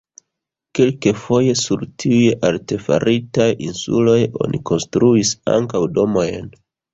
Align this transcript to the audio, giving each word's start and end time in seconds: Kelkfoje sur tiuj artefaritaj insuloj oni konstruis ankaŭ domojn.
Kelkfoje 0.77 1.51
sur 1.59 1.83
tiuj 2.03 2.31
artefaritaj 2.49 3.47
insuloj 3.67 4.17
oni 4.47 4.63
konstruis 4.71 5.35
ankaŭ 5.59 5.85
domojn. 6.01 6.51